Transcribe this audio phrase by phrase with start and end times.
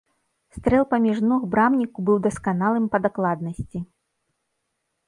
[0.55, 3.85] Стрэл паміж ног брамніку быў дасканалым па дакладнасці.